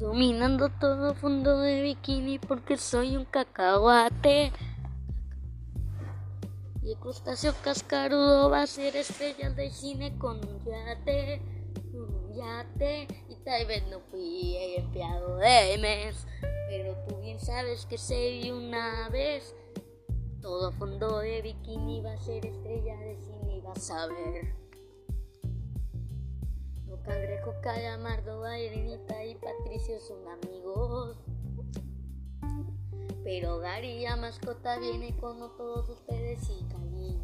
Dominando 0.00 0.70
todo 0.70 1.14
fondo 1.14 1.58
de 1.58 1.82
bikini 1.82 2.38
porque 2.38 2.78
soy 2.78 3.18
un 3.18 3.26
cacahuate. 3.26 4.50
Y 6.82 6.92
el 6.92 6.98
crustáceo 6.98 7.52
cascarudo 7.62 8.48
va 8.48 8.62
a 8.62 8.66
ser 8.66 8.96
estrella 8.96 9.50
de 9.50 9.68
cine 9.70 10.16
con 10.16 10.38
un 10.38 10.64
yate. 10.64 11.42
Y 13.28 13.34
tal 13.44 13.66
vez 13.66 13.86
no 13.88 14.00
fui 14.10 14.56
empleado 14.78 15.36
de 15.36 15.76
mes, 15.78 16.26
pero 16.70 16.96
tú 17.06 17.20
bien 17.20 17.38
sabes 17.38 17.84
que 17.84 17.98
se 17.98 18.30
vi 18.30 18.50
una 18.50 19.10
vez. 19.10 19.54
Todo 20.40 20.72
fondo 20.72 21.18
de 21.18 21.42
bikini 21.42 22.00
va 22.00 22.14
a 22.14 22.18
ser 22.18 22.46
estrella 22.46 22.96
de 22.96 23.18
cine 23.18 23.56
y 23.58 23.60
vas 23.60 23.90
a 23.90 24.06
ver. 24.06 24.59
Cangrejo, 27.10 27.54
calamardo, 27.60 28.38
bailinita 28.38 29.24
y 29.24 29.34
Patricio 29.34 29.98
son 29.98 30.28
amigos. 30.28 31.16
Pero 33.24 33.58
Gary, 33.58 34.02
la 34.02 34.14
mascota, 34.14 34.78
viene 34.78 35.16
con 35.16 35.40
todos 35.56 35.88
ustedes 35.88 36.48
y 36.48 36.62
Cali. 36.68 37.18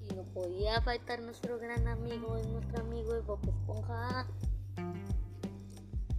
Y 0.00 0.14
no 0.14 0.22
podía 0.32 0.80
faltar 0.80 1.20
nuestro 1.20 1.58
gran 1.58 1.86
amigo, 1.86 2.38
nuestro 2.48 2.80
amigo 2.80 3.14
el 3.14 3.20
Bob 3.20 3.40
Esponja. 3.46 4.26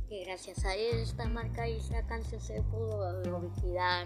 Que 0.08 0.26
gracias 0.26 0.64
a 0.64 0.76
él 0.76 1.00
esta 1.00 1.28
marca 1.28 1.68
y 1.68 1.78
esta 1.78 2.06
canción 2.06 2.40
se 2.40 2.62
pudo 2.62 3.00
olvidar. 3.00 4.06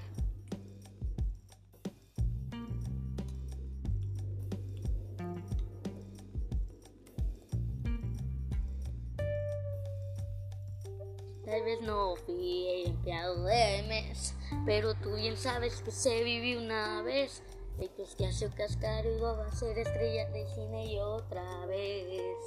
Tal 11.50 11.64
vez 11.64 11.82
no 11.82 12.16
fui 12.16 12.86
empleado 12.86 13.44
de 13.46 13.84
mes, 13.88 14.36
pero 14.68 14.94
tú 14.94 15.16
bien 15.16 15.36
sabes 15.36 15.82
que 15.82 15.90
se 15.90 16.24
vivió 16.24 16.60
una 16.60 17.02
vez. 17.02 17.42
El 17.80 17.90
que 17.90 18.28
hace 18.28 18.50
cascar 18.52 19.04
y 19.08 19.20
va 19.20 19.48
a 19.48 19.52
ser 19.52 19.80
estrella 19.80 20.30
de 20.30 20.48
cine 20.54 20.94
y 20.94 21.00
otra 21.00 21.66
vez. 21.66 22.38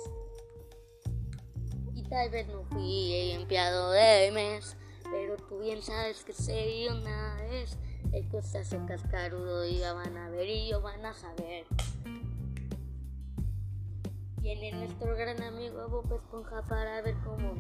Y 1.96 2.02
tal 2.04 2.30
vez 2.30 2.46
no 2.46 2.62
fui 2.70 3.32
empleado 3.32 3.90
de 3.90 4.30
mes, 4.30 4.76
pero 5.10 5.36
tú 5.48 5.58
bien 5.58 5.82
sabes 5.82 6.22
que 6.22 6.32
se 6.32 6.64
vivió 6.64 6.92
una 6.92 7.34
vez. 7.50 7.76
El 8.12 8.28
que 8.28 8.40
se 8.40 8.58
hace 8.58 8.78
cascarudo 8.86 9.66
y 9.66 9.78
ya 9.78 9.94
van 9.94 10.16
a 10.16 10.30
ver 10.30 10.48
y 10.48 10.70
yo 10.70 10.80
van 10.80 11.04
a 11.04 11.12
saber. 11.12 11.66
Viene 14.42 14.72
nuestro 14.72 15.16
gran 15.16 15.42
amigo 15.42 15.88
Bob 15.88 16.12
Esponja 16.12 16.62
para 16.62 17.00
ver 17.00 17.16
cómo 17.24 17.54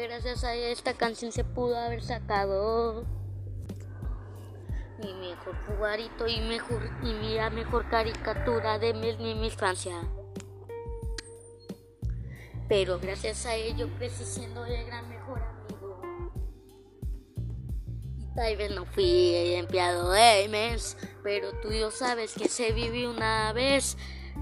que 0.00 0.06
gracias 0.06 0.44
a 0.44 0.54
esta 0.54 0.94
canción 0.94 1.30
se 1.30 1.44
pudo 1.44 1.76
haber 1.76 2.02
sacado 2.02 3.04
mi 4.98 5.12
mejor 5.12 5.54
jugarito 5.66 6.26
y 6.26 6.40
mejor 6.40 6.90
y 7.02 7.12
mi 7.12 7.36
mejor 7.54 7.86
caricatura 7.90 8.78
de 8.78 8.94
Mes 8.94 9.18
Mimis 9.18 9.54
Francia. 9.54 10.00
Pero 12.66 12.98
gracias 12.98 13.44
a 13.44 13.54
ello 13.56 13.90
crecí 13.98 14.24
siendo 14.24 14.64
el 14.64 14.86
gran 14.86 15.06
mejor 15.10 15.42
amigo. 15.42 16.00
Y 18.16 18.34
tal 18.34 18.74
no 18.74 18.86
fui 18.86 19.34
el 19.34 19.58
empleado 19.58 20.12
de 20.12 20.48
mes, 20.48 20.96
pero 21.22 21.52
tú 21.60 21.72
yo 21.72 21.90
sabes 21.90 22.32
que 22.32 22.48
se 22.48 22.72
vivió 22.72 23.10
una 23.10 23.52
vez. 23.52 23.98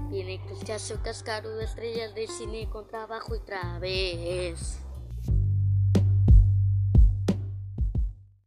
Viene 0.09 0.41
Cristiazo 0.45 1.01
Cascarudo, 1.03 1.59
estrellas 1.59 2.15
de 2.15 2.27
cine 2.27 2.69
con 2.69 2.87
trabajo 2.87 3.35
y 3.35 3.39
otra 3.39 3.77
vez. 3.79 4.79